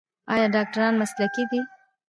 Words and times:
آیا 0.33 0.45
ډاکټران 0.55 0.93
مسلکي 1.01 1.43
دي؟ 1.51 1.61